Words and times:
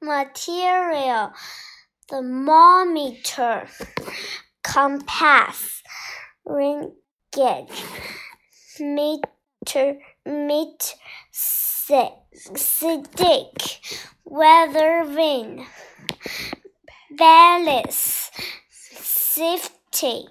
material, 0.00 1.32
thermometer, 2.08 3.68
compass, 4.62 5.82
ring 6.44 6.92
gauge, 7.32 7.84
meter, 8.80 9.98
meter, 10.24 10.94
stick, 11.32 12.12
weather 14.24 15.04
vane, 15.04 15.66
balance, 17.16 18.30
safety. 18.70 20.28